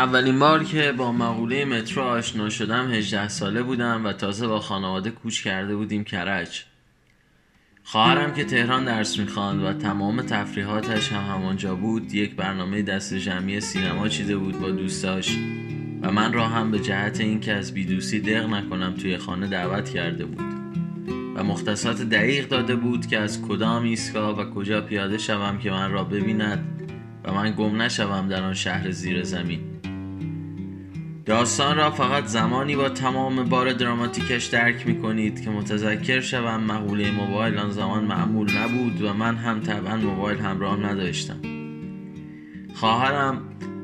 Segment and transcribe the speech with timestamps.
[0.00, 5.10] اولین بار که با مقوله مترو آشنا شدم 18 ساله بودم و تازه با خانواده
[5.10, 6.64] کوچ کرده بودیم کرج.
[7.84, 13.60] خواهرم که تهران درس می‌خواند و تمام تفریحاتش هم همانجا بود یک برنامه دست جمعی
[13.60, 15.36] سینما چیده بود با دوستاش
[16.02, 20.24] و من را هم به جهت اینکه از بیدوسی دق نکنم توی خانه دعوت کرده
[20.24, 20.44] بود
[21.36, 25.92] و مختصات دقیق داده بود که از کدام ایستگاه و کجا پیاده شوم که من
[25.92, 26.82] را ببیند
[27.24, 29.69] و من گم نشوم در آن شهر زیر زمین.
[31.30, 37.10] داستان را فقط زمانی با تمام بار دراماتیکش درک می کنید که متذکر شوم مقوله
[37.10, 41.40] موبایل آن زمان معمول نبود و من هم طبعا موبایل همراه نداشتم.
[42.74, 43.42] خواهرم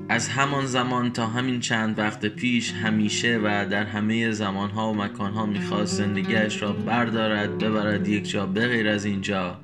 [0.09, 5.47] از همان زمان تا همین چند وقت پیش همیشه و در همه زمانها و مکانها
[5.47, 9.61] می‌خواست زندگیش را بردارد ببرد یک جا بغیر از اینجا.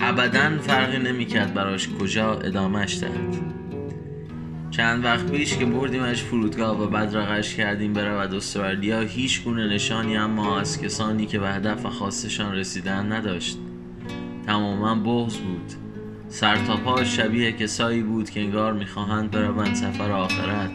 [0.00, 3.65] ابدا فرقی نمی‌کرد براش کجا ادامهش دهد.
[4.70, 10.16] چند وقت پیش که بردیمش فرودگاه و بعد رقش کردیم برود استرالیا هیچ گونه نشانی
[10.16, 13.58] اما از کسانی که به هدف خواستشان رسیدن نداشت.
[14.46, 15.72] تماما بغض بود.
[16.28, 20.70] سر تا پا شبیه کسایی بود که انگار می‌خواهند بروند سفر آخرت.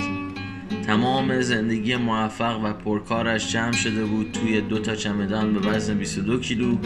[0.85, 6.39] تمام زندگی موفق و پرکارش جمع شده بود توی دو تا چمدان به وزن 22
[6.39, 6.77] کیلو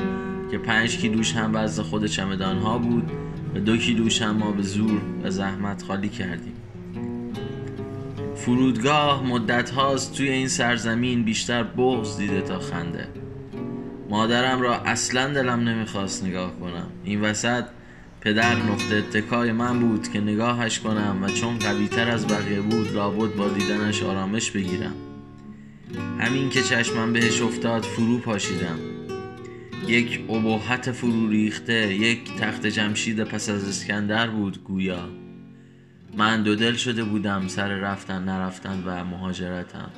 [0.51, 3.11] که 5 کیلوش هم وزن خود چمدان ها بود
[3.55, 6.64] و دو کیلوش هم ما به زور و زحمت خالی کردیم.
[8.45, 13.07] فرودگاه مدت هاست توی این سرزمین بیشتر بغض دیده تا خنده.
[14.09, 16.87] مادرم را اصلا دلم نمی‌خواست نگاه کنم.
[17.03, 17.63] این وسط
[18.21, 23.35] پدر نقطه اتکای من بود که نگاهش کنم و چون قویتر از بقیه بود لابد
[23.35, 24.95] با دیدنش آرامش بگیرم.
[26.19, 28.79] همین که چشمم بهش افتاد فرو پاشیدم.
[29.87, 35.24] یک ابهت فرو ریخته یک تخت جمشید پس از اسکندر بود گویا.
[36.13, 39.89] من دو دل شده بودم سر رفتن نرفتن و مهاجرتم.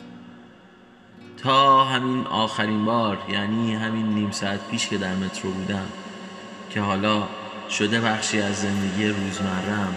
[1.38, 5.86] تا همین آخرین بار یعنی همین نیم ساعت پیش که در مترو بودم
[6.70, 7.28] که حالا
[7.70, 9.96] شده بخشی از زندگی روزمرم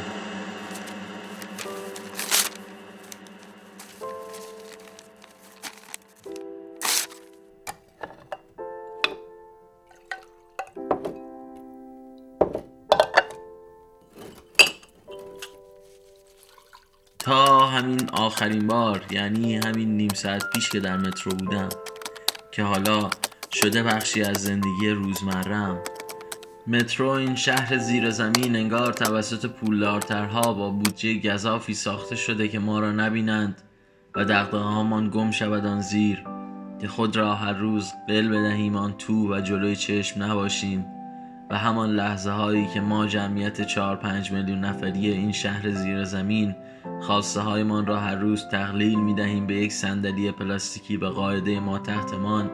[17.81, 21.69] همین آخرین بار یعنی همین نیم ساعت پیش که در مترو بودم
[22.53, 23.11] که حالا
[23.53, 25.79] شده بخشی از زندگی روزمرم.
[26.67, 32.81] مترو این شهر زیر زمین انگار توسط پولدارترها با بودجه گذافی ساخته شده که ما
[32.81, 33.63] را نبینند
[34.17, 36.25] و دقدقه هامان گم شود آن زیر
[36.81, 41.00] که خود را هر روز قل بدهیم آن تو و جلوی چشم نباشیم.
[41.51, 46.55] و همان لحظه هایی که ما جمعیت 4 5 میلیون نفری این شهر زیر زمین
[47.01, 51.79] خواسته هایمان را هر روز تقلیل می دهیم به یک صندلی پلاستیکی به قاعده ما
[51.79, 52.51] تحتمان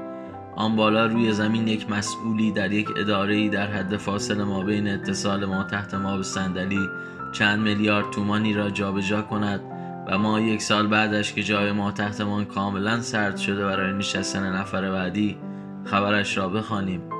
[0.56, 5.44] آن بالا روی زمین یک مسئولی در یک اداره در حد فاصله ما بین اتصال
[5.44, 6.88] ما تحت ما به صندلی
[7.32, 9.60] چند میلیارد تومانی را جابجا جا کند
[10.08, 14.90] و ما یک سال بعدش که جای ما تحتمان کاملا سرد شده برای نشستن نفر
[14.90, 15.38] بعدی
[15.84, 17.15] خبرش را بخوانیم.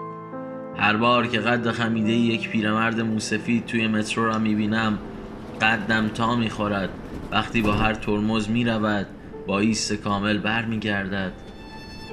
[0.78, 4.98] هر بار که قد خمیده یک پیرمرد موسفید توی مترو را می‌بینم
[5.60, 6.90] قدم تا می‌خورد.
[7.32, 9.06] وقتی با هر ترمز می‌رود
[9.46, 11.32] با ایست کامل برمیگردد.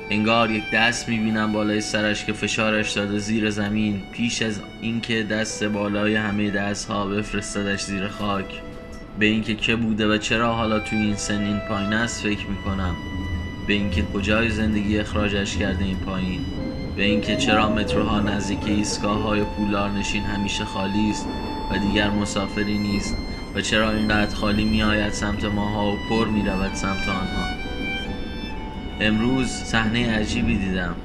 [0.10, 5.64] انگار یک دست می‌بینم بالای سرش که فشارش داده زیر زمین پیش از اینکه دست
[5.64, 8.62] بالای همه دست ها بفرستدش زیر خاک.
[9.20, 12.96] به اینکه که بوده و چرا حالا توی این سنین پایین است فکر می‌کنم.
[13.68, 16.46] به اینکه کجای زندگی اخراجش کرده این پایین.
[16.96, 21.28] به اینکه چرا متروها نزدیک ایستگاه های پولار نشین همیشه خالی است
[21.72, 23.16] و دیگر مسافری نیست
[23.56, 27.54] و چرا اینقدر خالی می آید سمت ماها و پر می رود سمت آنها.
[29.00, 30.96] امروز صحنه عجیبی دیدم.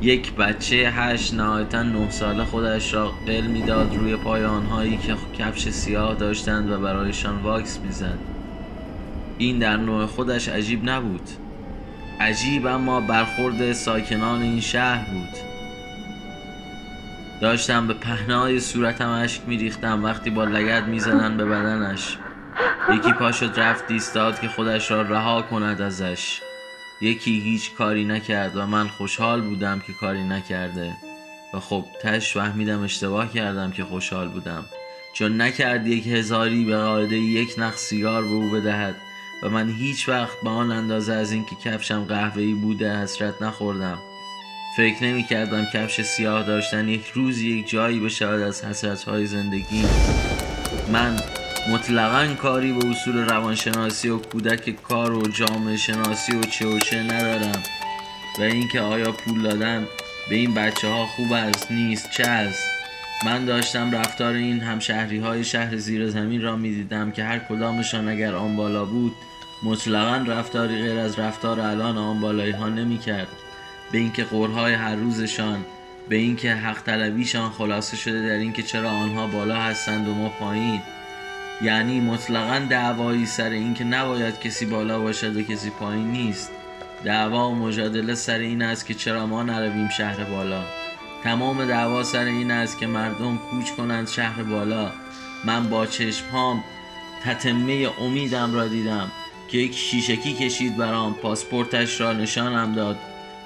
[0.00, 5.68] یک بچه هشت نهایتا نه ساله خودش را قل می‌داد روی پای آنهایی که کفش
[5.68, 8.18] سیاه داشتند و برایشان واکس می‌زد.
[9.38, 11.28] این در نوع خودش عجیب نبود.
[12.22, 15.28] عجیب اما برخورد ساکنان این شهر بود.
[17.40, 20.04] داشتم به پهنای صورتم اشک میریختم.
[20.04, 22.16] وقتی با لگد می‌زدن به بدنش
[22.94, 26.40] یکی پا شد رفت ایستاد که خودش را رها کند ازش.
[27.00, 30.96] یکی هیچ کاری نکرد و من خوشحال بودم که کاری نکرده.
[31.54, 34.64] و خب تش فهمیدم اشتباه کردم که خوشحال بودم.
[35.12, 38.94] چون نکرد یک هزاری به قاعده یک نخ سیگار به او بدهد.
[39.42, 43.98] و من هیچ وقت به آن اندازه از اینکه کفشم قهوه‌ای بوده حسرت نخوردم.
[44.76, 49.84] فکر نمی کردم کفش سیاه داشتن یک روز یک جایی بشود از حسرت های زندگی.
[50.92, 51.16] من
[51.70, 57.02] مطلقا کاری به اصول روانشناسی و کودک کار و جامعه شناسی و چه و چه
[57.02, 57.62] ندارم
[58.38, 59.86] و اینکه آیا پول دادن
[60.28, 62.64] به این بچه ها خوب است نیست چه است.
[63.24, 68.08] من داشتم رفتار این همشهری های شهر زیر زمین را می دیدم که هر کدامشان
[68.08, 69.12] اگر آن بالا بود
[69.62, 73.28] مطلقا رفتاری غیر از رفتار الان آن بالایی ها نمی کرد
[73.92, 75.64] به اینکه قرهای هر روزشان
[76.08, 80.80] به اینکه حق طلبیشان خلاصه شده در اینکه چرا آنها بالا هستند و ما پایین.
[81.62, 86.50] یعنی مطلقا دعوایی سر اینکه نباید کسی بالا باشد و کسی پایین نیست.
[87.04, 90.64] دعوا و مجادله سر این است که چرا ما نرویم شهر بالا.
[91.24, 94.90] تمام دعوا سر این است که مردم کوچ کنند شهر بالا.
[95.44, 96.64] من با چشمهام
[97.24, 99.10] تتمه امیدم را دیدم.
[99.52, 102.96] که یک شیشکی کشید برام پاسپورتش را نشانم داد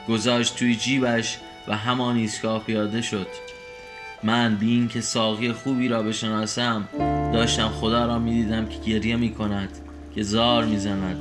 [0.09, 1.39] گذاشت توی جیبش
[1.69, 3.27] و همان ایستگاه پیاده شد.
[4.23, 6.89] من بی اینکه ساقی خوبی را بشناسم
[7.33, 9.69] داشتم خدا را می‌دیدم که گریه می کند
[10.15, 11.17] که زار می‌زند.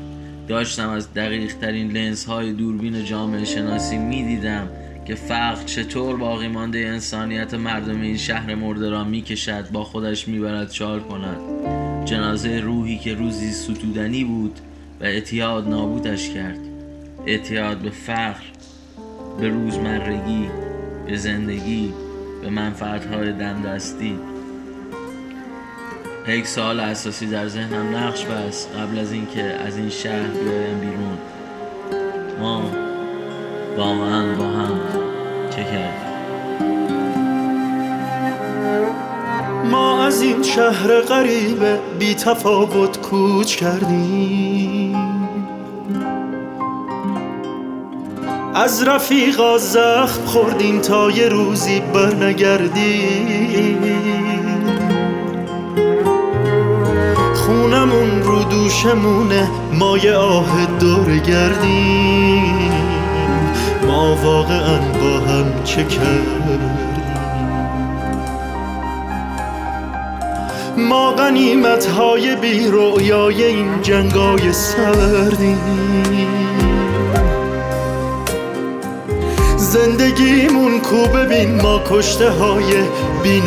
[0.47, 4.69] داشتم از دقیق ترین لنز های دوربین جامعه شناسی می‌دیدم
[5.07, 10.71] که فقر چطور باقی مانده انسانیت مردم این شهر مرده را می‌کشد با خودش می‌برد
[10.71, 11.38] چار کند.
[12.05, 14.59] جنازه روحی که روزی ستودنی بود
[15.01, 16.59] و اعتیاد نابودش کرد.
[17.25, 18.44] اعتیاد به فقر
[19.39, 20.50] به روزمرگی
[21.07, 21.94] به زندگی
[22.42, 24.19] به منفعتهای دندستی
[26.27, 31.18] یک سال اساسی در ذهنم نقش بست قبل از اینکه از این شهر بیایم بیرون.
[32.39, 32.71] ما
[33.77, 34.80] واقعا با هم
[35.50, 36.04] چه کردیم
[40.25, 41.63] این شهر غریب
[42.00, 44.95] بی تفاوت کوچ کردیم
[48.56, 53.16] از رفیقا زخم خوردیم تا یه روزی برنگردیم
[57.36, 62.72] خونمون رو دوشمونه ما یه آه دور گردیم
[63.88, 66.94] ما واقعا با هم چه کردیم
[70.77, 75.57] ما غنیمت های بی رویای این جنگای سردیم
[79.57, 82.74] زندگیمون کو ببین ما کشته های
[83.24, 83.42] بی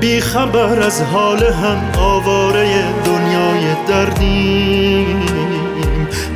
[0.00, 5.22] بی خبر از حال هم آواره دنیای دردیم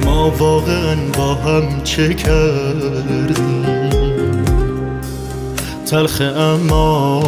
[0.05, 3.74] ما واقعا با هم چه کردیم؟
[5.94, 7.20] تلخ اما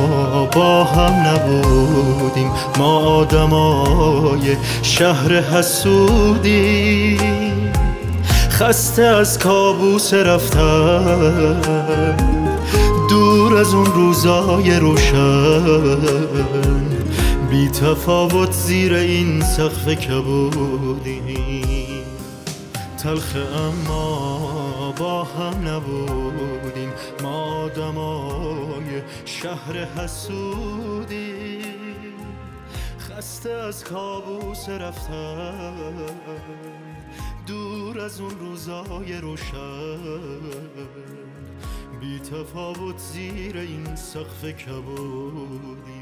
[0.54, 2.50] با هم نبودیم.
[2.78, 7.18] ما آدمای شهر حسودیم.
[8.50, 11.60] خسته از کابوس رفتن.
[13.10, 16.00] دور از اون روزای روشن.
[17.50, 21.36] بی تفاوت زیر این سقف کبودیم.
[23.02, 26.92] تلخ اما با هم نبودیم.
[27.22, 31.66] ما آدمای شهر حسودیم.
[32.98, 35.94] خسته از کابوس رفتن.
[37.46, 40.40] دور از اون روزای روشن.
[42.00, 45.95] بی تفاوت زیر این سقف کبودیم